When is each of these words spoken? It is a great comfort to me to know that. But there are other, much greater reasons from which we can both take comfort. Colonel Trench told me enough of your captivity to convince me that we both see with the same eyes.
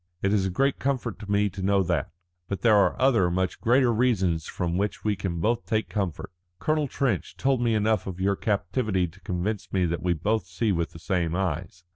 It 0.23 0.33
is 0.33 0.47
a 0.47 0.49
great 0.49 0.79
comfort 0.79 1.19
to 1.19 1.29
me 1.31 1.47
to 1.51 1.61
know 1.61 1.83
that. 1.83 2.09
But 2.47 2.61
there 2.61 2.75
are 2.75 2.99
other, 2.99 3.29
much 3.29 3.61
greater 3.61 3.93
reasons 3.93 4.47
from 4.47 4.75
which 4.75 5.03
we 5.03 5.15
can 5.15 5.39
both 5.39 5.67
take 5.67 5.89
comfort. 5.89 6.31
Colonel 6.57 6.87
Trench 6.87 7.37
told 7.37 7.61
me 7.61 7.75
enough 7.75 8.07
of 8.07 8.19
your 8.19 8.35
captivity 8.35 9.05
to 9.07 9.21
convince 9.21 9.71
me 9.71 9.85
that 9.85 10.01
we 10.01 10.13
both 10.13 10.47
see 10.47 10.71
with 10.71 10.89
the 10.93 10.97
same 10.97 11.35
eyes. 11.35 11.83